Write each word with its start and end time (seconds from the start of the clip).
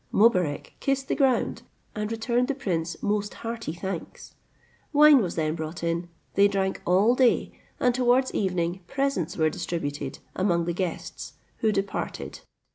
Mobarec 0.11 0.73
kissed 0.79 1.09
the 1.09 1.15
ground, 1.15 1.61
and 1.93 2.11
returned 2.11 2.47
the 2.47 2.55
prince 2.55 3.03
most 3.03 3.35
hearty 3.45 3.71
thanks. 3.71 4.33
Wine 4.91 5.19
was 5.21 5.35
then 5.35 5.53
brought 5.53 5.83
in, 5.83 6.09
they 6.33 6.47
drank 6.47 6.81
all 6.87 7.13
day, 7.13 7.51
and 7.79 7.93
towards 7.93 8.33
evening 8.33 8.79
presents 8.87 9.37
were 9.37 9.51
distributed 9.51 10.17
among 10.35 10.65
the 10.65 10.73
guests, 10.73 11.33
who 11.57 11.71
departed. 11.71 12.39